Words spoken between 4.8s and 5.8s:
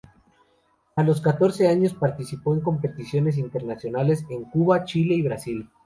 Chile y Brasil.